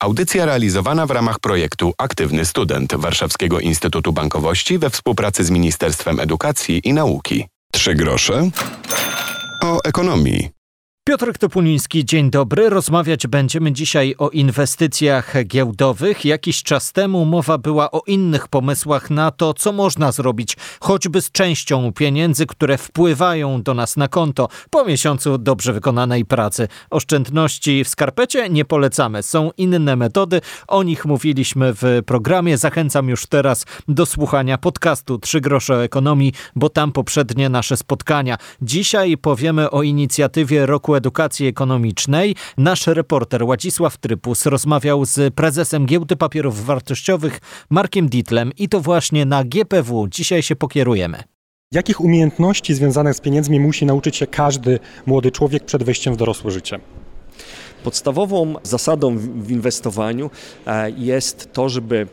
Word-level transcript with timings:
Audycja 0.00 0.46
realizowana 0.46 1.06
w 1.06 1.10
ramach 1.10 1.38
projektu 1.38 1.92
Aktywny 1.98 2.44
Student 2.44 2.94
Warszawskiego 2.94 3.60
Instytutu 3.60 4.12
Bankowości 4.12 4.78
we 4.78 4.90
współpracy 4.90 5.44
z 5.44 5.50
Ministerstwem 5.50 6.20
Edukacji 6.20 6.80
i 6.84 6.92
Nauki. 6.92 7.46
Trzy 7.72 7.94
grosze 7.94 8.50
o 9.64 9.80
ekonomii. 9.84 10.55
Piotr 11.08 11.38
Topuliński, 11.38 12.04
dzień 12.04 12.30
dobry. 12.30 12.70
Rozmawiać 12.70 13.26
będziemy 13.26 13.72
dzisiaj 13.72 14.14
o 14.18 14.30
inwestycjach 14.30 15.34
giełdowych. 15.44 16.24
Jakiś 16.24 16.62
czas 16.62 16.92
temu 16.92 17.24
mowa 17.24 17.58
była 17.58 17.90
o 17.90 18.02
innych 18.06 18.48
pomysłach 18.48 19.10
na 19.10 19.30
to, 19.30 19.54
co 19.54 19.72
można 19.72 20.12
zrobić, 20.12 20.56
choćby 20.80 21.22
z 21.22 21.30
częścią 21.30 21.92
pieniędzy, 21.92 22.46
które 22.46 22.78
wpływają 22.78 23.62
do 23.62 23.74
nas 23.74 23.96
na 23.96 24.08
konto 24.08 24.48
po 24.70 24.84
miesiącu 24.84 25.38
dobrze 25.38 25.72
wykonanej 25.72 26.24
pracy. 26.24 26.68
Oszczędności 26.90 27.84
w 27.84 27.88
skarpecie 27.88 28.48
nie 28.50 28.64
polecamy. 28.64 29.22
Są 29.22 29.50
inne 29.56 29.96
metody. 29.96 30.40
O 30.68 30.82
nich 30.82 31.04
mówiliśmy 31.04 31.72
w 31.74 32.02
programie. 32.06 32.58
Zachęcam 32.58 33.08
już 33.08 33.26
teraz 33.26 33.64
do 33.88 34.06
słuchania 34.06 34.58
podcastu 34.58 35.18
Trzy 35.18 35.40
grosze 35.40 35.82
ekonomii, 35.82 36.32
bo 36.56 36.68
tam 36.68 36.92
poprzednie 36.92 37.48
nasze 37.48 37.76
spotkania. 37.76 38.38
Dzisiaj 38.62 39.16
powiemy 39.16 39.70
o 39.70 39.82
inicjatywie 39.82 40.66
roku 40.66 40.95
Edukacji 40.96 41.46
Ekonomicznej. 41.46 42.34
Nasz 42.58 42.86
reporter 42.86 43.44
Łacisław 43.44 43.98
Trypus 43.98 44.46
rozmawiał 44.46 45.04
z 45.04 45.34
prezesem 45.34 45.86
Giełdy 45.86 46.16
Papierów 46.16 46.64
Wartościowych 46.64 47.40
Markiem 47.70 48.08
Ditlem 48.08 48.52
i 48.58 48.68
to 48.68 48.80
właśnie 48.80 49.24
na 49.24 49.44
GPW 49.44 50.08
dzisiaj 50.08 50.42
się 50.42 50.56
pokierujemy. 50.56 51.22
Jakich 51.72 52.00
umiejętności 52.00 52.74
związanych 52.74 53.14
z 53.14 53.20
pieniędzmi 53.20 53.60
musi 53.60 53.86
nauczyć 53.86 54.16
się 54.16 54.26
każdy 54.26 54.78
młody 55.06 55.30
człowiek 55.30 55.64
przed 55.64 55.82
wejściem 55.82 56.14
w 56.14 56.16
dorosłe 56.16 56.50
życie? 56.50 56.80
Podstawową 57.84 58.54
zasadą 58.62 59.18
w 59.18 59.50
inwestowaniu 59.50 60.30
e, 60.66 60.90
jest 60.90 61.52
to, 61.52 61.68
żeby 61.68 62.06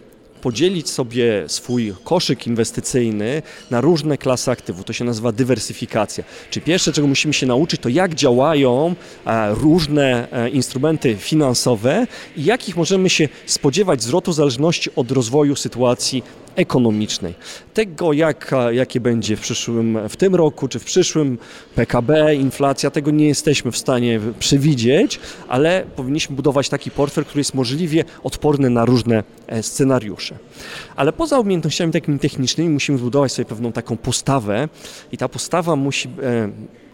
podzielić 0.43 0.89
sobie 0.89 1.43
swój 1.47 1.93
koszyk 2.03 2.47
inwestycyjny 2.47 3.41
na 3.71 3.81
różne 3.81 4.17
klasy 4.17 4.51
aktywów. 4.51 4.85
To 4.85 4.93
się 4.93 5.05
nazywa 5.05 5.31
dywersyfikacja. 5.31 6.23
Czy 6.49 6.61
pierwsze, 6.61 6.93
czego 6.93 7.07
musimy 7.07 7.33
się 7.33 7.45
nauczyć, 7.45 7.81
to 7.81 7.89
jak 7.89 8.15
działają 8.15 8.95
e, 9.25 9.53
różne 9.53 10.27
e, 10.31 10.49
instrumenty 10.49 11.15
finansowe 11.15 12.07
i 12.37 12.45
jakich 12.45 12.77
możemy 12.77 13.09
się 13.09 13.29
spodziewać 13.45 14.03
zwrotu 14.03 14.31
w 14.31 14.35
zależności 14.35 14.89
od 14.95 15.11
rozwoju 15.11 15.55
sytuacji 15.55 16.23
ekonomicznej. 16.55 17.33
Tego, 17.73 18.13
jak, 18.13 18.51
jakie 18.71 18.99
będzie 18.99 19.35
w, 19.35 19.41
przyszłym, 19.41 19.99
w 20.09 20.15
tym 20.15 20.35
roku 20.35 20.67
czy 20.67 20.79
w 20.79 20.83
przyszłym 20.83 21.37
PKB, 21.75 22.35
inflacja, 22.35 22.91
tego 22.91 23.11
nie 23.11 23.27
jesteśmy 23.27 23.71
w 23.71 23.77
stanie 23.77 24.19
przewidzieć, 24.39 25.19
ale 25.47 25.83
powinniśmy 25.95 26.35
budować 26.35 26.69
taki 26.69 26.91
portfel, 26.91 27.25
który 27.25 27.39
jest 27.39 27.53
możliwie 27.53 28.03
odporny 28.23 28.69
na 28.69 28.85
różne 28.85 29.23
e, 29.47 29.63
scenariusze. 29.63 30.35
Ale 30.95 31.13
poza 31.13 31.39
umiejętnościami 31.39 31.93
takimi 31.93 32.19
technicznymi 32.19 32.69
musimy 32.69 32.97
zbudować 32.97 33.31
sobie 33.31 33.45
pewną 33.45 33.71
taką 33.71 33.97
postawę 33.97 34.69
i 35.11 35.17
ta 35.17 35.29
postawa 35.29 35.75
musi 35.75 36.09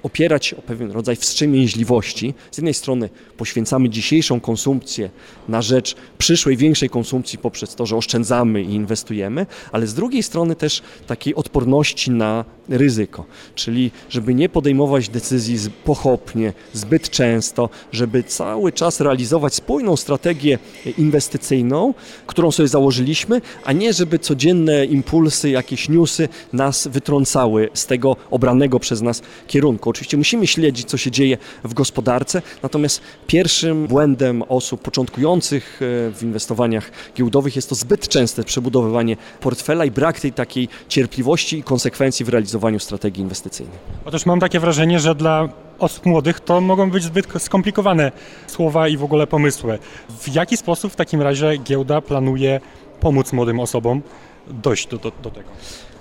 opierać 0.04 0.54
o 0.54 0.62
pewien 0.62 0.92
rodzaj 0.92 1.16
wstrzemięźliwości. 1.16 2.34
Z 2.52 2.58
jednej 2.58 2.74
strony 2.74 3.10
poświęcamy 3.38 3.90
dzisiejszą 3.90 4.40
konsumpcję 4.40 5.10
na 5.48 5.62
rzecz 5.62 5.96
przyszłej 6.18 6.58
większej 6.58 6.90
konsumpcji 6.90 7.38
poprzez 7.40 7.76
to, 7.76 7.86
że 7.86 7.96
oszczędzamy 7.96 8.62
i 8.62 8.74
inwestujemy, 8.74 9.46
ale 9.72 9.88
z 9.88 9.94
drugiej 9.94 10.24
strony 10.24 10.56
też 10.56 10.82
takiej 11.08 11.36
odporności 11.36 12.12
na 12.12 12.46
ryzyko, 12.70 13.26
czyli 13.56 13.92
żeby 14.10 14.34
nie 14.34 14.50
podejmować 14.50 15.10
decyzji 15.10 15.58
pochopnie, 15.84 16.54
zbyt 16.74 17.10
często, 17.10 17.70
żeby 17.92 18.24
cały 18.24 18.72
czas 18.72 19.00
realizować 19.00 19.56
spójną 19.56 19.96
strategię 19.96 20.60
inwestycyjną, 20.98 21.94
którą 22.28 22.52
sobie 22.52 22.68
założyliśmy, 22.68 23.42
a 23.66 23.74
nie 23.74 23.94
żeby 23.94 24.20
codzienne 24.20 24.86
impulsy, 24.86 25.50
jakieś 25.50 25.90
newsy 25.90 26.30
nas 26.54 26.88
wytrącały 26.88 27.70
z 27.74 27.86
tego 27.86 28.16
obranego 28.32 28.80
przez 28.80 29.02
nas 29.02 29.22
kierunku. 29.48 29.89
Oczywiście 29.90 30.18
musimy 30.18 30.48
śledzić, 30.48 30.88
co 30.88 30.98
się 30.98 31.12
dzieje 31.12 31.38
w 31.64 31.74
gospodarce, 31.74 32.42
natomiast 32.64 33.02
pierwszym 33.28 33.88
błędem 33.88 34.44
osób 34.44 34.82
początkujących 34.82 35.80
e, 35.82 36.12
w 36.12 36.24
inwestowaniach 36.24 36.92
giełdowych 37.16 37.56
jest 37.56 37.70
to 37.70 37.76
zbyt 37.76 38.08
częste 38.08 38.44
przebudowywanie 38.44 39.18
portfela 39.42 39.86
i 39.86 39.92
brak 39.92 40.20
tej 40.20 40.34
takiej 40.34 40.68
cierpliwości 40.88 41.58
i 41.58 41.64
konsekwencji 41.64 42.26
w 42.26 42.30
realizowaniu 42.30 42.80
strategii 42.80 43.24
inwestycyjnej. 43.24 43.78
Otóż 44.06 44.26
mam 44.26 44.40
takie 44.40 44.60
wrażenie, 44.60 45.00
że 45.00 45.16
dla 45.16 45.50
osób 45.80 46.06
młodych 46.06 46.40
to 46.40 46.62
mogą 46.62 46.92
być 46.92 47.04
zbyt 47.04 47.28
skomplikowane 47.38 48.12
słowa 48.48 48.88
i 48.88 48.98
w 48.98 49.04
ogóle 49.04 49.28
pomysły. 49.28 49.80
W 50.10 50.36
jaki 50.36 50.58
sposób 50.58 50.94
w 50.94 50.96
takim 50.96 51.22
razie 51.22 51.58
giełda 51.58 52.02
planuje 52.02 52.60
pomóc 53.00 53.34
młodym 53.34 53.60
osobom 53.60 54.02
dojść 54.48 54.88
do, 54.88 54.98
do, 54.98 55.12
do 55.24 55.32
tego? 55.32 55.50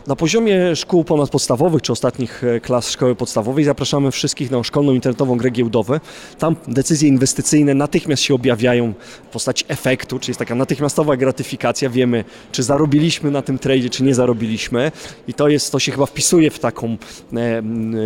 Na 0.08 0.16
poziomie 0.16 0.76
szkół 0.76 1.04
ponadpodstawowych 1.04 1.82
czy 1.82 1.92
ostatnich 1.92 2.44
e, 2.44 2.60
klas 2.60 2.90
szkoły 2.90 3.14
podstawowej 3.14 3.64
zapraszamy 3.64 4.10
wszystkich 4.10 4.50
na 4.50 4.64
szkolną 4.64 4.92
internetową 4.92 5.36
grę 5.36 5.50
giełdowe. 5.50 6.00
Tam 6.38 6.56
decyzje 6.68 7.08
inwestycyjne 7.08 7.74
natychmiast 7.74 8.22
się 8.22 8.34
objawiają 8.34 8.92
w 9.24 9.32
postaci 9.32 9.64
efektu, 9.68 10.18
czyli 10.18 10.30
jest 10.30 10.38
taka 10.38 10.54
natychmiastowa 10.54 11.16
gratyfikacja. 11.16 11.90
Wiemy, 11.90 12.24
czy 12.52 12.62
zarobiliśmy 12.62 13.30
na 13.30 13.42
tym 13.42 13.58
tradzie, 13.58 13.90
czy 13.90 14.02
nie 14.02 14.14
zarobiliśmy. 14.14 14.92
I 15.28 15.34
to 15.34 15.48
jest, 15.48 15.72
to 15.72 15.78
się 15.78 15.92
chyba 15.92 16.06
wpisuje 16.06 16.50
w 16.50 16.58
taką 16.58 16.86
e, 16.86 16.96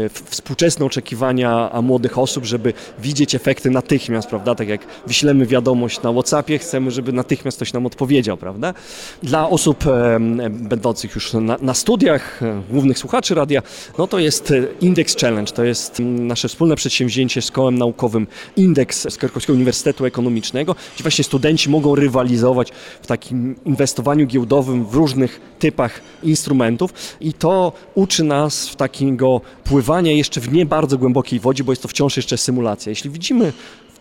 w 0.09 0.23
współczesne 0.25 0.87
oczekiwania 0.87 1.71
młodych 1.83 2.19
osób, 2.19 2.45
żeby 2.45 2.73
widzieć 2.99 3.34
efekty 3.34 3.71
natychmiast, 3.71 4.29
prawda? 4.29 4.55
Tak 4.55 4.69
jak 4.69 4.81
wyślemy 5.07 5.47
wiadomość 5.47 6.03
na 6.03 6.13
WhatsAppie, 6.13 6.59
chcemy, 6.59 6.91
żeby 6.91 7.13
natychmiast 7.13 7.57
ktoś 7.57 7.73
nam 7.73 7.87
odpowiedział, 7.87 8.37
prawda? 8.37 8.75
Dla 9.23 9.49
osób 9.49 9.87
e, 9.87 10.21
będących 10.51 11.15
już 11.15 11.33
na, 11.33 11.57
na 11.61 11.75
studiach, 11.75 11.91
studiach, 11.92 12.42
e, 12.42 12.62
głównych 12.70 12.98
słuchaczy 12.98 13.34
radia, 13.34 13.62
no 13.98 14.06
to 14.06 14.19
jest 14.19 14.50
e, 14.50 14.54
Index 14.80 15.16
Challenge. 15.16 15.53
To 15.53 15.64
jest 15.64 16.00
mm, 16.00 16.26
nasze 16.26 16.48
wspólne 16.48 16.76
przedsięwzięcie 16.76 17.42
z 17.42 17.50
kołem 17.50 17.78
naukowym 17.78 18.26
Index 18.56 19.06
z 19.10 19.16
Krakowskiego 19.16 19.54
Uniwersytetu 19.54 20.04
Ekonomicznego, 20.04 20.75
gdzie 20.94 21.03
właśnie 21.03 21.25
studenci 21.25 21.70
mogą 21.70 21.94
rywalizować 21.94 22.72
w 23.03 23.06
takim 23.06 23.56
inwestowaniu 23.64 24.26
giełdowym 24.26 24.86
w 24.86 24.94
różnych 24.94 25.41
typach 25.58 26.00
instrumentów 26.22 26.92
i 27.20 27.32
to 27.32 27.72
uczy 27.94 28.24
nas 28.24 28.69
w 28.69 28.76
takiego 28.76 29.41
pływania 29.64 30.12
jeszcze 30.12 30.41
w 30.41 30.53
nie 30.53 30.66
bardzo 30.66 30.98
głębokiej 30.98 31.41
wodzie, 31.41 31.64
bo 31.64 31.72
jest 31.72 31.82
to 31.82 31.88
wciąż 31.88 32.16
jeszcze 32.16 32.38
symulacja. 32.38 32.91
Jeśli 32.91 33.10
widzimy 33.10 33.53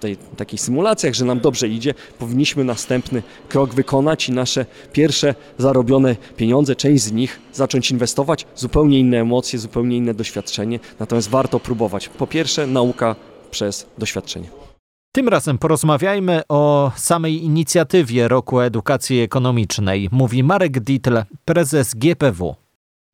tej, 0.02 0.18
takich 0.38 0.62
symulacjach, 0.62 1.14
że 1.14 1.26
nam 1.26 1.40
dobrze 1.40 1.68
idzie, 1.68 1.94
powinniśmy 2.20 2.64
następny 2.64 3.24
krok 3.50 3.74
wykonać 3.74 4.30
i 4.30 4.32
nasze 4.32 4.66
pierwsze 4.94 5.36
zarobione 5.58 6.16
pieniądze, 6.38 6.76
część 6.76 7.04
z 7.04 7.12
nich 7.12 7.40
zacząć 7.54 7.92
inwestować. 7.92 8.46
Zupełnie 8.56 9.00
inne 9.00 9.22
emocje, 9.22 9.60
zupełnie 9.60 9.98
inne 9.98 10.14
doświadczenie, 10.14 10.80
natomiast 11.00 11.30
warto 11.30 11.60
próbować. 11.60 12.10
Po 12.10 12.28
pierwsze, 12.28 12.68
nauka 12.68 13.16
przez 13.52 13.88
doświadczenie. 13.98 14.50
Tym 15.14 15.30
razem 15.30 15.58
porozmawiajmy 15.58 16.42
o 16.50 16.92
samej 16.96 17.44
inicjatywie 17.44 18.28
Roku 18.28 18.60
Edukacji 18.60 19.20
Ekonomicznej, 19.20 20.10
mówi 20.12 20.44
Marek 20.44 20.80
Dietl, 20.80 21.24
prezes 21.46 21.96
GPW. 21.96 22.61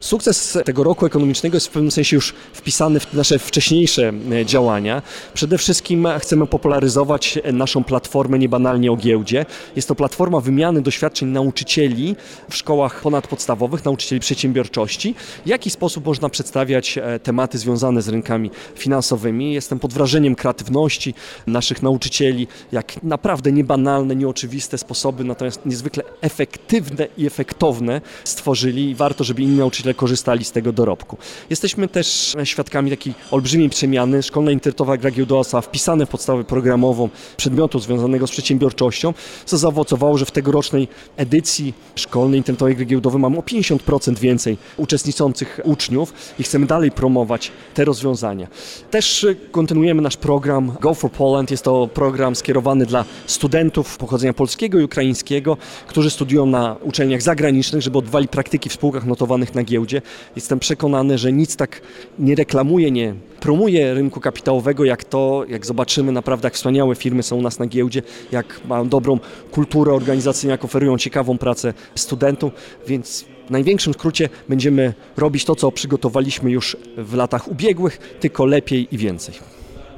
Sukces 0.04 0.58
tego 0.66 0.84
roku 0.84 1.06
ekonomicznego 1.06 1.56
jest 1.56 1.68
w 1.68 1.72
pewnym 1.72 1.92
sensie 1.92 2.16
już 2.16 2.34
wpisany 2.54 3.00
w 3.00 3.14
nasze 3.14 3.40
wcześniejsze 3.40 4.14
e, 4.32 4.46
działania. 4.46 5.02
Przede 5.34 5.58
wszystkim 5.58 6.08
chcemy 6.20 6.48
popularyzować 6.48 7.40
naszą 7.54 7.84
platformę 7.84 8.40
Niebanalnie 8.40 8.92
o 8.92 8.96
giełdzie. 8.96 9.46
Jest 9.76 9.88
to 9.88 9.96
platforma 9.96 10.40
wymiany 10.40 10.82
doświadczeń 10.82 11.30
nauczycieli 11.30 12.16
w 12.50 12.56
szkołach 12.56 13.02
ponadpodstawowych, 13.02 13.86
nauczycieli 13.86 14.20
przedsiębiorczości. 14.20 15.16
W 15.46 15.48
jaki 15.48 15.70
sposób 15.70 16.06
można 16.06 16.30
przedstawiać 16.30 16.98
e, 16.98 17.20
tematy 17.20 17.58
związane 17.58 18.02
z 18.02 18.10
rynkami 18.10 18.52
finansowymi. 18.76 19.54
Jestem 19.54 19.80
pod 19.80 19.94
wrażeniem 19.94 20.36
kreatywności 20.36 21.14
naszych 21.48 21.84
nauczycieli, 21.84 22.48
jak 22.72 23.04
naprawdę 23.04 23.52
niebanalne, 23.52 24.16
nieoczywiste 24.16 24.78
sposoby, 24.78 25.24
natomiast 25.24 25.66
niezwykle 25.66 26.04
efektywne 26.22 27.08
i 27.18 27.26
efektowne 27.26 28.02
stworzyli 28.24 28.90
i 28.90 28.96
warto, 28.96 29.24
żeby 29.24 29.42
inni 29.42 29.58
nauczyciele 29.58 29.87
korzystali 29.94 30.46
z 30.46 30.52
tego 30.52 30.72
dorobku. 30.72 31.18
Jesteśmy 31.50 31.88
też 31.88 32.36
świadkami 32.44 32.90
takiej 32.90 33.14
olbrzymiej 33.32 33.70
przemiany. 33.70 34.24
Szkolna 34.24 34.52
internetowa 34.52 34.98
gra 34.98 35.12
giełdowa 35.12 35.44
została 35.44 35.62
wpisana 35.62 36.06
w 36.06 36.10
podstawę 36.10 36.44
programową 36.44 37.10
przedmiotu 37.38 37.80
związanego 37.80 38.28
z 38.28 38.32
przedsiębiorczością, 38.32 39.14
co 39.46 39.58
zaowocowało, 39.58 40.18
że 40.18 40.26
w 40.26 40.32
tegorocznej 40.32 40.88
edycji 41.18 41.74
szkolnej 41.96 42.38
internetowej 42.38 42.76
gry 42.76 42.86
giełdowej 42.86 43.22
mamy 43.22 43.38
o 43.38 43.42
50% 43.42 44.20
więcej 44.20 44.58
uczestniczących 44.78 45.60
uczniów 45.64 46.14
i 46.40 46.44
chcemy 46.44 46.66
dalej 46.66 46.92
promować 46.92 47.52
te 47.74 47.86
rozwiązania. 47.86 48.48
Też 48.92 49.26
kontynuujemy 49.52 50.02
nasz 50.02 50.18
program 50.18 50.72
Go 50.82 50.94
for 50.94 51.12
Poland. 51.12 51.52
Jest 51.52 51.64
to 51.64 51.90
program 51.94 52.36
skierowany 52.36 52.86
dla 52.86 53.06
studentów 53.26 53.98
pochodzenia 53.98 54.34
polskiego 54.34 54.80
i 54.80 54.84
ukraińskiego, 54.84 55.58
którzy 55.88 56.10
studiują 56.10 56.46
na 56.46 56.76
uczelniach 56.84 57.22
zagranicznych, 57.22 57.82
żeby 57.82 57.98
odwali 57.98 58.28
praktyki 58.28 58.70
w 58.70 58.74
spółkach 58.74 59.06
notowanych 59.06 59.56
na 59.56 59.64
giełdzie 59.64 59.77
giełdzie. 59.78 60.02
Jestem 60.36 60.60
przekonany, 60.60 61.18
że 61.18 61.34
nic 61.34 61.56
tak 61.56 61.82
nie 62.20 62.36
reklamuje, 62.36 62.92
nie 62.92 63.14
promuje 63.40 63.94
rynku 63.94 64.20
kapitałowego, 64.20 64.86
jak 64.86 65.04
to, 65.04 65.46
jak 65.50 65.66
zobaczymy 65.66 66.12
naprawdę, 66.12 66.46
jak 66.46 66.54
wspaniałe 66.54 66.96
firmy 66.96 67.24
są 67.24 67.36
u 67.36 67.42
nas 67.42 67.60
na 67.60 67.68
giełdzie, 67.68 68.02
jak 68.32 68.62
mają 68.66 68.90
dobrą 68.90 69.20
kulturę 69.52 69.94
organizacyjną, 69.94 70.52
jak 70.52 70.66
oferują 70.66 70.98
ciekawą 70.98 71.38
pracę 71.38 71.74
studentom, 71.96 72.52
więc 72.88 73.26
w 73.48 73.50
największym 73.50 73.94
skrócie 73.94 74.30
będziemy 74.50 74.94
robić 75.18 75.46
to, 75.46 75.56
co 75.56 75.72
przygotowaliśmy 75.72 76.52
już 76.52 76.78
w 76.98 77.14
latach 77.14 77.48
ubiegłych, 77.48 78.18
tylko 78.20 78.46
lepiej 78.46 78.88
i 78.92 78.98
więcej. 78.98 79.36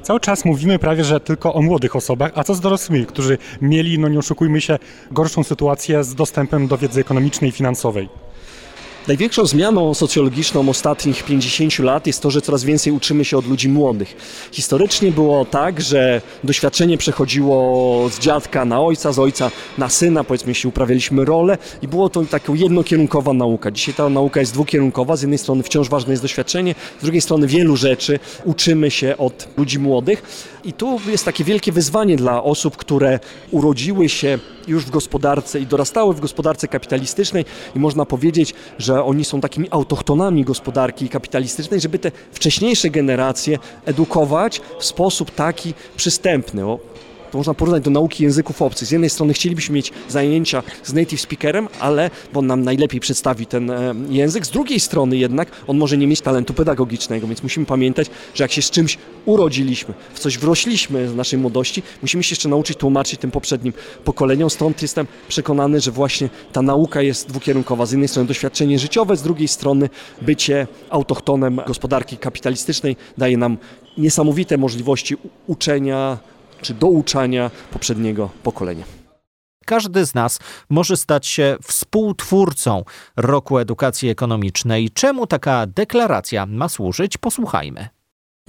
Cały 0.02 0.20
czas 0.20 0.44
mówimy 0.44 0.78
prawie, 0.78 1.04
że 1.04 1.20
tylko 1.20 1.54
o 1.54 1.62
młodych 1.62 1.96
osobach, 1.96 2.32
a 2.34 2.44
co 2.44 2.54
z 2.54 2.60
dorosłymi, 2.60 3.06
którzy 3.06 3.38
mieli, 3.60 3.98
no 3.98 4.08
nie 4.08 4.18
oszukujmy 4.18 4.60
się, 4.60 4.78
gorszą 5.10 5.44
sytuację 5.44 6.04
z 6.04 6.14
dostępem 6.14 6.68
do 6.68 6.78
wiedzy 6.78 7.00
ekonomicznej 7.00 7.50
i 7.50 7.52
finansowej? 7.52 8.08
Największą 9.08 9.46
zmianą 9.46 9.94
socjologiczną 9.94 10.68
ostatnich 10.68 11.22
50 11.22 11.78
lat 11.78 12.06
jest 12.06 12.22
to, 12.22 12.30
że 12.30 12.40
coraz 12.40 12.64
więcej 12.64 12.92
uczymy 12.92 13.24
się 13.24 13.38
od 13.38 13.46
ludzi 13.46 13.68
młodych. 13.68 14.16
Historycznie 14.52 15.12
było 15.12 15.44
tak, 15.44 15.80
że 15.80 16.22
doświadczenie 16.44 16.98
przechodziło 16.98 18.08
z 18.08 18.18
dziadka 18.18 18.64
na 18.64 18.80
ojca, 18.80 19.12
z 19.12 19.18
ojca 19.18 19.50
na 19.78 19.88
syna, 19.88 20.24
powiedzmy, 20.24 20.50
jeśli 20.50 20.68
uprawialiśmy 20.68 21.24
rolę 21.24 21.58
i 21.82 21.88
było 21.88 22.08
to 22.08 22.24
taka 22.24 22.52
jednokierunkowa 22.54 23.32
nauka. 23.32 23.70
Dzisiaj 23.70 23.94
ta 23.94 24.08
nauka 24.08 24.40
jest 24.40 24.52
dwukierunkowa. 24.52 25.16
Z 25.16 25.22
jednej 25.22 25.38
strony 25.38 25.62
wciąż 25.62 25.88
ważne 25.88 26.12
jest 26.12 26.22
doświadczenie, 26.22 26.74
z 27.00 27.02
drugiej 27.02 27.20
strony 27.20 27.46
wielu 27.46 27.76
rzeczy 27.76 28.18
uczymy 28.44 28.90
się 28.90 29.16
od 29.16 29.48
ludzi 29.56 29.78
młodych. 29.78 30.22
I 30.64 30.72
tu 30.72 31.00
jest 31.06 31.24
takie 31.24 31.44
wielkie 31.44 31.72
wyzwanie 31.72 32.16
dla 32.16 32.42
osób, 32.42 32.76
które 32.76 33.20
urodziły 33.50 34.08
się 34.08 34.38
już 34.70 34.84
w 34.84 34.90
gospodarce 34.90 35.60
i 35.60 35.66
dorastały 35.66 36.14
w 36.14 36.20
gospodarce 36.20 36.68
kapitalistycznej 36.68 37.44
i 37.76 37.78
można 37.78 38.06
powiedzieć, 38.06 38.54
że 38.78 39.04
oni 39.04 39.24
są 39.24 39.40
takimi 39.40 39.68
autochtonami 39.70 40.44
gospodarki 40.44 41.08
kapitalistycznej, 41.08 41.80
żeby 41.80 41.98
te 41.98 42.12
wcześniejsze 42.32 42.90
generacje 42.90 43.58
edukować 43.84 44.60
w 44.78 44.84
sposób 44.84 45.30
taki 45.30 45.74
przystępny. 45.96 46.66
O, 46.66 46.78
to 47.30 47.38
można 47.38 47.54
porównać 47.54 47.82
do 47.82 47.90
nauki 47.90 48.22
języków 48.22 48.62
obcych. 48.62 48.88
Z 48.88 48.90
jednej 48.90 49.10
strony 49.10 49.32
chcielibyśmy 49.32 49.74
mieć 49.74 49.92
zajęcia 50.08 50.62
z 50.82 50.92
native 50.92 51.20
speakerem, 51.20 51.68
ale 51.80 52.10
on 52.34 52.46
nam 52.46 52.62
najlepiej 52.62 53.00
przedstawi 53.00 53.46
ten 53.46 53.70
e, 53.70 53.94
język. 54.08 54.46
Z 54.46 54.50
drugiej 54.50 54.80
strony 54.80 55.16
jednak 55.16 55.48
on 55.66 55.78
może 55.78 55.96
nie 55.96 56.06
mieć 56.06 56.20
talentu 56.20 56.54
pedagogicznego, 56.54 57.26
więc 57.26 57.42
musimy 57.42 57.66
pamiętać, 57.66 58.10
że 58.34 58.44
jak 58.44 58.52
się 58.52 58.62
z 58.62 58.70
czymś 58.70 58.98
urodziliśmy, 59.24 59.94
w 60.14 60.18
coś 60.18 60.38
wrośliśmy 60.38 61.08
z 61.08 61.14
naszej 61.14 61.38
młodości, 61.38 61.82
musimy 62.02 62.22
się 62.22 62.32
jeszcze 62.32 62.48
nauczyć 62.48 62.78
tłumaczyć 62.78 63.20
tym 63.20 63.30
poprzednim 63.30 63.72
pokoleniom. 64.04 64.50
Stąd 64.50 64.82
jestem 64.82 65.06
przekonany, 65.28 65.80
że 65.80 65.90
właśnie 65.90 66.28
ta 66.52 66.62
nauka 66.62 67.02
jest 67.02 67.28
dwukierunkowa. 67.28 67.86
Z 67.86 67.90
jednej 67.90 68.08
strony 68.08 68.28
doświadczenie 68.28 68.78
życiowe, 68.78 69.16
z 69.16 69.22
drugiej 69.22 69.48
strony 69.48 69.88
bycie 70.22 70.66
autochtonem 70.90 71.60
gospodarki 71.66 72.16
kapitalistycznej 72.16 72.96
daje 73.18 73.36
nam 73.36 73.58
niesamowite 73.98 74.58
możliwości 74.58 75.16
uczenia, 75.46 76.18
czy 76.62 76.74
douczania 76.74 77.50
poprzedniego 77.72 78.30
pokolenia. 78.42 78.84
Każdy 79.66 80.06
z 80.06 80.14
nas 80.14 80.38
może 80.70 80.96
stać 80.96 81.26
się 81.26 81.56
współtwórcą 81.62 82.84
roku 83.16 83.58
edukacji 83.58 84.08
ekonomicznej. 84.08 84.90
Czemu 84.90 85.26
taka 85.26 85.66
deklaracja 85.66 86.46
ma 86.46 86.68
służyć? 86.68 87.16
Posłuchajmy. 87.18 87.99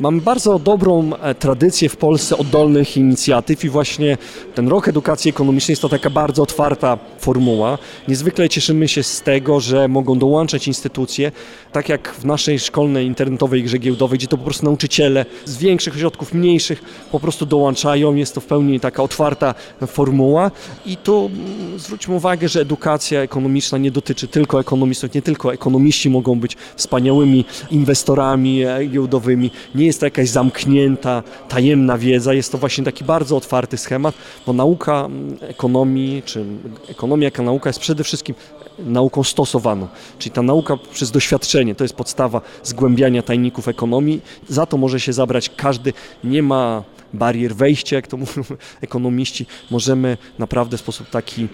Mamy 0.01 0.21
bardzo 0.21 0.59
dobrą 0.59 1.11
e, 1.15 1.35
tradycję 1.35 1.89
w 1.89 1.97
Polsce 1.97 2.37
oddolnych 2.37 2.97
inicjatyw 2.97 3.63
i 3.63 3.69
właśnie 3.69 4.17
ten 4.55 4.67
rok 4.67 4.87
edukacji 4.87 5.29
ekonomicznej 5.29 5.73
jest 5.73 5.81
to 5.81 5.89
taka 5.89 6.09
bardzo 6.09 6.43
otwarta 6.43 6.97
formuła. 7.19 7.77
Niezwykle 8.07 8.49
cieszymy 8.49 8.87
się 8.87 9.03
z 9.03 9.21
tego, 9.21 9.59
że 9.59 9.87
mogą 9.87 10.19
dołączać 10.19 10.67
instytucje, 10.67 11.31
tak 11.71 11.89
jak 11.89 12.13
w 12.13 12.25
naszej 12.25 12.59
szkolnej 12.59 13.05
internetowej 13.05 13.63
grze 13.63 13.77
giełdowej, 13.77 14.19
gdzie 14.19 14.27
to 14.27 14.37
po 14.37 14.43
prostu 14.43 14.65
nauczyciele 14.65 15.25
z 15.45 15.57
większych 15.57 15.95
ośrodków, 15.95 16.33
mniejszych 16.33 16.83
po 17.11 17.19
prostu 17.19 17.45
dołączają. 17.45 18.15
Jest 18.15 18.35
to 18.35 18.41
w 18.41 18.45
pełni 18.45 18.79
taka 18.79 19.03
otwarta 19.03 19.55
formuła 19.87 20.51
i 20.85 20.97
tu 20.97 21.25
mm, 21.25 21.79
zwróćmy 21.79 22.15
uwagę, 22.15 22.47
że 22.47 22.61
edukacja 22.61 23.21
ekonomiczna 23.21 23.77
nie 23.77 23.91
dotyczy 23.91 24.27
tylko 24.27 24.59
ekonomistów, 24.59 25.13
nie 25.13 25.21
tylko 25.21 25.53
ekonomiści 25.53 26.09
mogą 26.09 26.39
być 26.39 26.57
wspaniałymi 26.75 27.45
inwestorami 27.71 28.63
e, 28.63 28.85
giełdowymi, 28.85 29.51
nie 29.75 29.90
jest 29.91 29.99
to 29.99 30.05
jakaś 30.05 30.29
zamknięta, 30.29 31.23
tajemna 31.49 31.97
wiedza, 31.97 32.33
jest 32.33 32.51
to 32.51 32.57
właśnie 32.57 32.83
taki 32.83 33.03
bardzo 33.03 33.37
otwarty 33.37 33.77
schemat, 33.77 34.15
bo 34.45 34.53
nauka 34.53 35.05
mm, 35.05 35.37
ekonomii, 35.41 36.23
czy 36.25 36.45
ekonomia 36.89 37.25
jako 37.25 37.43
nauka 37.43 37.69
jest 37.69 37.79
przede 37.79 38.03
wszystkim 38.03 38.35
nauką 38.79 39.23
stosowaną, 39.23 39.87
czyli 40.19 40.31
ta 40.31 40.41
nauka 40.41 40.77
przez 40.91 41.11
doświadczenie, 41.11 41.75
to 41.75 41.83
jest 41.83 41.93
podstawa 41.93 42.41
zgłębiania 42.63 43.21
tajników 43.21 43.67
ekonomii, 43.67 44.21
za 44.49 44.65
to 44.65 44.77
może 44.77 44.99
się 44.99 45.13
zabrać 45.13 45.49
każdy, 45.49 45.93
nie 46.23 46.43
ma 46.43 46.83
barier 47.13 47.55
wejścia, 47.55 47.95
jak 47.95 48.07
to 48.07 48.17
mówią 48.23 48.43
ekonomiści, 48.81 49.45
możemy 49.71 50.17
naprawdę 50.39 50.77
w 50.77 50.79
sposób 50.79 51.09
taki 51.09 51.47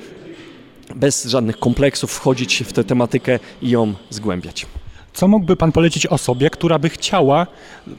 bez 0.96 1.26
żadnych 1.26 1.60
kompleksów 1.60 2.12
wchodzić 2.12 2.64
w 2.68 2.74
tę 2.74 2.84
tematykę 2.84 3.40
i 3.62 3.70
ją 3.70 3.94
zgłębiać. 4.10 4.66
Co 5.18 5.28
mógłby 5.28 5.56
Pan 5.56 5.72
polecić 5.72 6.08
osobie, 6.08 6.50
która 6.50 6.80
by 6.80 6.90
chciała 6.90 7.48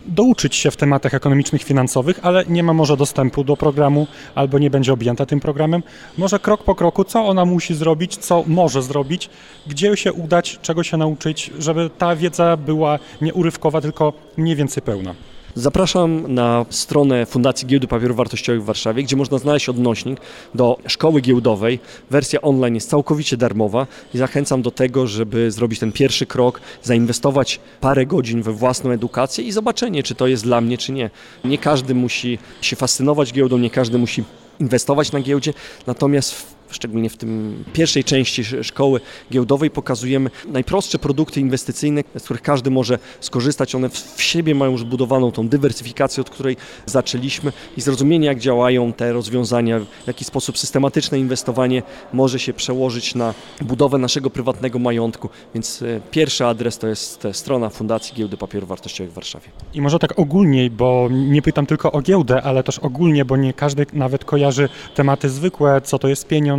douczyć 0.07 0.57
się 0.57 0.71
w 0.71 0.77
tematach 0.77 1.15
ekonomicznych, 1.15 1.63
finansowych, 1.63 2.21
ale 2.23 2.45
nie 2.49 2.63
ma 2.63 2.73
może 2.73 2.97
dostępu 2.97 3.45
do 3.45 3.57
programu 3.57 4.07
albo 4.35 4.59
nie 4.59 4.71
będzie 4.71 4.93
objęta 4.93 5.27
tym 5.27 5.41
programem? 5.41 5.83
Może 6.19 6.39
krok 6.39 6.63
po 6.63 6.75
kroku, 6.75 7.05
co 7.05 7.27
ona 7.27 7.45
musi 7.45 7.75
zrobić, 7.75 8.17
co 8.17 8.45
może 8.47 8.83
zrobić, 8.83 9.31
gdzie 9.67 9.97
się 9.97 10.13
udać, 10.13 10.59
czego 10.63 10.83
się 10.83 10.97
nauczyć, 10.97 11.51
żeby 11.59 11.91
ta 11.99 12.17
wiedza 12.17 12.57
była 12.57 12.99
nie 13.21 13.35
urywkowa, 13.35 13.81
tylko 13.81 14.13
mniej 14.37 14.57
więcej 14.57 14.83
pełna. 14.83 15.15
Zapraszam 15.59 16.35
na 16.35 16.67
stronę 16.71 17.27
Fundacji 17.27 17.67
Giełdy 17.67 17.87
Papierów 17.87 18.17
Wartościowych 18.17 18.63
w 18.63 18.65
Warszawie, 18.65 19.03
gdzie 19.03 19.17
można 19.17 19.39
znaleźć 19.39 19.69
odnośnik 19.69 20.21
do 20.55 20.79
szkoły 20.87 21.21
giełdowej. 21.21 21.79
Wersja 22.11 22.41
online 22.41 22.75
jest 22.75 22.91
całkowicie 22.91 23.37
darmowa 23.37 23.87
i 24.15 24.19
zachęcam 24.19 24.63
do 24.63 24.71
tego, 24.71 25.07
żeby 25.07 25.51
zrobić 25.51 25.79
ten 25.79 25.93
pierwszy 25.93 26.27
krok, 26.27 26.61
zainwestować 26.83 27.61
parę 27.81 28.07
godzin 28.07 28.43
we 28.43 28.53
własną 28.53 28.91
edukację 28.91 29.45
i 29.45 29.53
zobaczenie, 29.53 30.03
czy 30.03 30.15
to 30.15 30.27
jest 30.27 30.43
dla 30.43 30.61
mnie, 30.61 30.79
czy 30.79 30.93
nie. 30.93 31.11
Nie 31.45 31.59
każdy 31.59 31.95
musi 31.95 32.39
się 32.61 32.77
fascynować 32.77 33.33
giełdą, 33.33 33.59
nie 33.59 33.71
każdy 33.71 33.99
musi 33.99 34.25
inwestować 34.61 35.13
na 35.13 35.21
giełdzie, 35.21 35.53
natomiast 35.87 36.58
szczególnie 36.71 37.11
w 37.11 37.17
tym 37.17 37.65
pierwszej 37.73 38.05
części 38.05 38.45
szkoły 38.45 39.01
giełdowej 39.33 39.71
pokazujemy 39.71 40.31
najprostsze 40.47 40.99
produkty 40.99 41.41
inwestycyjne, 41.41 42.03
z 42.19 42.23
których 42.23 42.43
każdy 42.43 42.71
może 42.71 42.99
skorzystać. 43.21 43.75
One 43.75 43.89
w 43.89 44.23
siebie 44.23 44.55
mają 44.55 44.73
już 44.73 44.81
zbudowaną 44.81 45.33
tą 45.33 45.49
dywersyfikację, 45.49 46.21
od 46.21 46.31
której 46.31 46.57
zaczęliśmy 46.87 47.53
i 47.77 47.81
zrozumienie, 47.81 48.27
jak 48.27 48.39
działają 48.39 48.93
te 48.93 49.13
rozwiązania, 49.13 49.81
w 49.81 50.07
jaki 50.07 50.25
sposób 50.25 50.59
systematyczne 50.59 51.19
inwestowanie 51.19 51.83
może 52.13 52.39
się 52.39 52.53
przełożyć 52.53 53.15
na 53.15 53.35
budowę 53.61 53.99
naszego 53.99 54.31
prywatnego 54.31 54.79
majątku. 54.79 55.29
Więc 55.55 55.83
e, 55.83 56.01
pierwszy 56.11 56.47
adres 56.47 56.79
to 56.79 56.89
jest 56.89 57.29
strona 57.33 57.69
Fundacji 57.69 58.15
Giełdy 58.15 58.37
Papierów 58.37 58.69
Wartościowych 58.69 59.13
w 59.13 59.15
Warszawie. 59.15 59.49
I 59.75 59.81
może 59.81 59.99
tak 59.99 60.19
ogólniej, 60.19 60.71
bo 60.71 61.09
nie 61.11 61.43
pytam 61.43 61.67
tylko 61.67 61.93
o 61.93 62.03
giełdę, 62.03 62.43
ale 62.43 62.63
też 62.63 62.79
ogólnie, 62.79 63.25
bo 63.25 63.37
nie 63.37 63.53
każdy 63.53 63.87
nawet 63.93 64.25
kojarzy 64.25 64.69
tematy 64.95 65.29
zwykłe, 65.29 65.81
co 65.81 65.99
to 65.99 66.09
jest 66.09 66.27
pieniądz, 66.27 66.58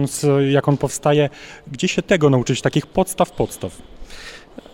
jak 0.50 0.68
on 0.68 0.78
powstaje, 0.78 1.30
gdzie 1.72 1.88
się 1.88 2.02
tego 2.02 2.30
nauczyć, 2.30 2.62
takich 2.62 2.88
podstaw, 2.88 3.32
podstaw. 3.32 3.72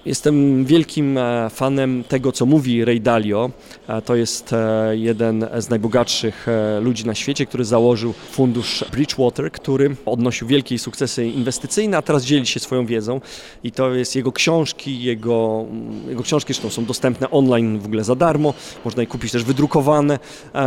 Jestem 0.05 0.65
wielkim 0.65 1.17
e, 1.17 1.49
fanem 1.49 2.03
tego, 2.03 2.31
co 2.31 2.45
mówi 2.45 2.85
Ray 2.85 3.01
Dalio. 3.01 3.51
E, 3.87 4.01
to 4.01 4.15
jest 4.15 4.53
e, 4.53 4.97
jeden 4.97 5.47
z 5.57 5.69
najbogatszych 5.69 6.47
ludzi 6.81 7.05
na 7.05 7.15
świecie, 7.15 7.45
który 7.45 7.65
założył 7.65 8.13
fundusz 8.13 8.85
Bridgewater, 8.91 9.51
który 9.51 9.95
odnosił 10.05 10.47
wielkie 10.47 10.79
sukcesy 10.79 11.27
inwestycyjne, 11.27 11.97
a 11.97 12.01
teraz 12.01 12.23
dzieli 12.23 12.45
się 12.45 12.59
swoją 12.59 12.85
wiedzą. 12.85 13.21
I 13.63 13.71
to 13.71 13.93
jest 13.93 14.15
jego 14.15 14.31
książki, 14.31 15.03
jego, 15.03 15.65
mm, 15.69 16.09
jego 16.09 16.23
książki 16.23 16.53
zresztą 16.53 16.69
są 16.69 16.85
dostępne 16.85 17.29
online 17.29 17.79
w 17.79 17.85
ogóle 17.85 18.03
za 18.03 18.15
darmo. 18.15 18.53
Można 18.85 19.01
je 19.03 19.07
kupić 19.07 19.31
też 19.31 19.43
wydrukowane, 19.43 20.19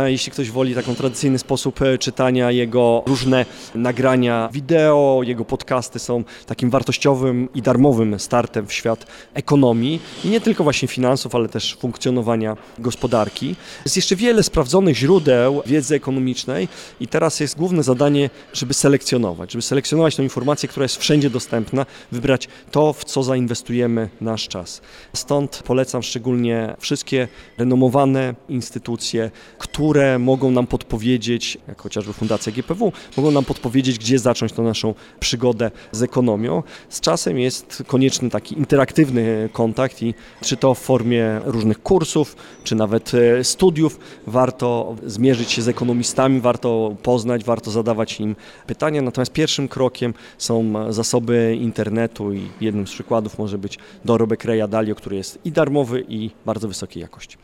jeśli 0.05 0.31
ktoś 0.31 0.51
woli 0.51 0.75
taką 0.75 0.95
tradycyjny 0.95 1.39
sposób 1.39 1.79
czytania. 1.99 2.51
Jego 2.51 3.03
różne 3.05 3.45
nagrania 3.75 4.49
wideo, 4.53 5.21
jego 5.23 5.45
podcasty 5.45 5.99
są 5.99 6.23
takim 6.45 6.69
wartościowym 6.69 7.49
i 7.55 7.61
darmowym 7.61 8.19
startem 8.19 8.67
w 8.67 8.73
świat 8.73 9.05
ekonomii 9.33 9.99
i 10.25 10.29
nie 10.29 10.41
tylko 10.41 10.63
właśnie 10.63 10.87
finansów, 10.87 11.35
ale 11.35 11.49
też 11.49 11.77
funkcjonowania 11.79 12.57
gospodarki. 12.79 13.55
Jest 13.85 13.95
jeszcze 13.95 14.15
wiele 14.15 14.43
sprawdzonych 14.43 14.97
źródeł 14.97 15.63
wiedzy 15.65 15.95
ekonomicznej 15.95 16.67
i 16.99 17.07
teraz 17.07 17.39
jest 17.39 17.57
główne 17.57 17.83
zadanie, 17.83 18.29
żeby 18.53 18.73
selekcjonować, 18.73 19.51
żeby 19.51 19.61
selekcjonować 19.61 20.15
tę 20.15 20.23
informację, 20.23 20.69
która 20.69 20.83
jest 20.83 20.97
wszędzie 20.97 21.29
dostępna, 21.29 21.85
wybrać 22.11 22.47
to, 22.71 22.93
w 22.93 23.05
co 23.05 23.23
zainwestujemy 23.23 24.09
nasz 24.21 24.47
czas. 24.47 24.81
Stąd 25.13 25.63
polecam 25.65 26.03
szczególnie 26.03 26.75
wszystkie 26.79 27.27
renomowane 27.57 28.35
instytucje, 28.49 29.31
które 29.57 30.19
mogą 30.19 30.51
nam 30.51 30.67
podpowiedzieć, 30.67 31.57
jak 31.67 31.81
chociażby 31.81 32.13
Fundacja 32.13 32.51
GPW, 32.51 32.91
mogą 33.17 33.31
nam 33.31 33.45
podpowiedzieć, 33.45 33.99
gdzie 33.99 34.19
zacząć 34.19 34.51
tę 34.51 34.61
naszą 34.61 34.93
przygodę 35.19 35.71
z 35.91 36.03
ekonomią. 36.03 36.63
Z 36.89 36.99
czasem 36.99 37.39
jest 37.39 37.83
konieczny 37.87 38.29
taki 38.29 38.57
interaktywny 38.57 39.18
kontakt 39.53 40.03
i 40.03 40.13
czy 40.41 40.57
to 40.57 40.73
w 40.73 40.79
formie 40.79 41.41
różnych 41.45 41.83
kursów, 41.83 42.35
czy 42.63 42.75
nawet 42.75 43.11
e, 43.13 43.43
studiów, 43.43 43.99
warto 44.27 44.95
zmierzyć 45.05 45.51
się 45.51 45.61
z 45.61 45.67
ekonomistami, 45.67 46.41
warto 46.41 46.95
poznać, 47.03 47.43
warto 47.43 47.71
zadawać 47.71 48.19
im 48.19 48.35
pytania. 48.67 49.01
Natomiast 49.01 49.31
pierwszym 49.31 49.67
krokiem 49.67 50.13
są 50.37 50.73
zasoby 50.93 51.57
internetu 51.61 52.33
i 52.33 52.47
jednym 52.61 52.87
z 52.87 52.91
przykładów 52.91 53.37
może 53.39 53.57
być 53.57 53.79
dorobek 54.05 54.43
Reja 54.43 54.67
Dalio, 54.67 54.95
który 54.95 55.15
jest 55.15 55.39
i 55.45 55.51
darmowy 55.51 56.05
i 56.07 56.31
bardzo 56.45 56.67
wysokiej 56.67 57.01
jakości. 57.01 57.37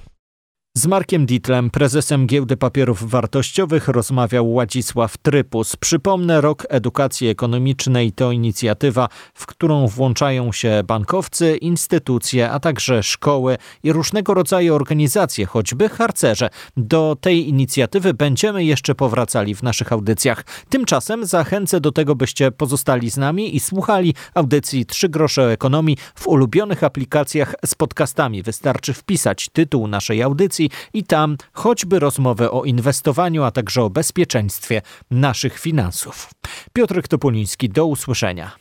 Z 0.78 0.88
Markiem 0.88 1.26
Ditlem, 1.26 1.70
prezesem 1.70 2.28
Giełdy 2.28 2.58
Papierów 2.58 3.10
Wartościowych, 3.10 3.88
rozmawiał 3.88 4.54
Ładisław 4.54 5.18
Trypus. 5.18 5.76
Przypomnę, 5.76 6.42
rok 6.42 6.66
edukacji 6.70 7.28
ekonomicznej 7.28 8.12
to 8.12 8.32
inicjatywa, 8.32 9.10
w 9.34 9.46
którą 9.46 9.88
włączają 9.88 10.52
się 10.52 10.82
bankowcy, 10.88 11.58
instytucje, 11.58 12.52
a 12.52 12.60
także 12.60 13.04
szkoły 13.04 13.58
i 13.84 13.94
różnego 13.94 14.34
rodzaju 14.34 14.76
organizacje, 14.76 15.46
choćby 15.46 15.90
harcerze. 15.90 16.50
Do 16.78 17.18
tej 17.22 17.50
inicjatywy 17.50 18.14
będziemy 18.14 18.64
jeszcze 18.64 18.96
powracali 18.96 19.56
w 19.56 19.64
naszych 19.64 19.92
audycjach. 19.92 20.44
Tymczasem 20.70 21.26
zachęcę 21.26 21.80
do 21.80 21.92
tego, 21.92 22.16
byście 22.16 22.52
pozostali 22.52 23.12
z 23.12 23.18
nami 23.18 23.56
i 23.56 23.60
słuchali 23.60 24.14
audycji 24.34 24.86
Trzy 24.86 25.10
grosze 25.10 25.52
ekonomii 25.52 25.98
w 26.16 26.28
ulubionych 26.28 26.84
aplikacjach 26.84 27.56
z 27.66 27.76
podcastami. 27.76 28.44
Wystarczy 28.44 28.94
wpisać 28.94 29.50
tytuł 29.50 29.88
naszej 29.88 30.24
audycji 30.24 30.65
i 30.94 31.04
tam 31.04 31.38
choćby 31.54 32.00
rozmowę 32.00 32.52
o 32.52 32.64
inwestowaniu, 32.64 33.44
a 33.44 33.52
także 33.52 33.84
o 33.84 33.90
bezpieczeństwie 33.90 34.82
naszych 35.12 35.60
finansów. 35.60 36.30
Piotr 36.74 37.08
Topuliński, 37.08 37.70
do 37.70 37.86
usłyszenia. 37.86 38.52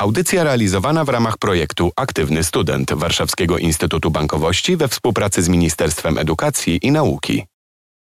Audycja 0.00 0.44
realizowana 0.44 1.04
w 1.04 1.08
ramach 1.08 1.38
projektu 1.38 1.90
Aktywny 1.96 2.44
Student 2.44 2.92
Warszawskiego 2.92 3.58
Instytutu 3.58 4.10
Bankowości 4.10 4.76
we 4.76 4.88
współpracy 4.88 5.42
z 5.42 5.48
Ministerstwem 5.48 6.18
Edukacji 6.18 6.78
i 6.82 6.90
Nauki. 6.90 7.46